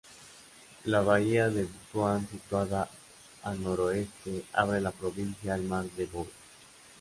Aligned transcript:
La 0.85 1.01
bahía 1.01 1.49
de 1.51 1.65
Butuan, 1.65 2.27
situada 2.27 2.89
an 3.43 3.63
noroeste, 3.67 4.43
abre 4.51 4.81
la 4.81 4.89
provincia 4.89 5.53
al 5.53 5.61
Mar 5.61 5.85
de 5.95 6.07
Bohol. 6.07 6.31